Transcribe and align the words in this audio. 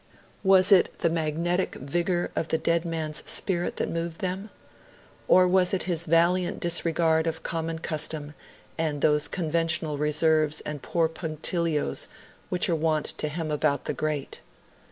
Was 0.43 0.71
it 0.71 0.97
the 0.97 1.11
magnetic 1.11 1.75
vigour 1.75 2.31
of 2.35 2.47
the 2.47 2.57
dead 2.57 2.85
man's 2.85 3.21
spirit 3.29 3.77
that 3.77 3.87
moved 3.87 4.17
them? 4.19 4.49
Or 5.27 5.47
was 5.47 5.75
it 5.75 5.83
his 5.83 6.07
valiant 6.07 6.59
disregard 6.59 7.27
of 7.27 7.43
common 7.43 7.77
custom 7.77 8.33
and 8.79 9.01
those 9.01 9.27
conventional 9.27 9.99
reserves 9.99 10.59
and 10.61 10.81
poor 10.81 11.07
punctilios 11.07 12.07
which 12.49 12.67
are 12.67 12.73
wont 12.75 13.15
to 13.19 13.27
hem 13.27 13.51
about 13.51 13.85
the 13.85 13.93
great? 13.93 14.41